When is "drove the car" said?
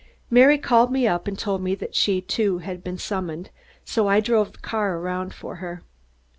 4.19-4.97